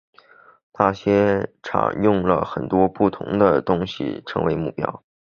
[0.79, 5.03] 那些场用了很多不同的东西成为目标。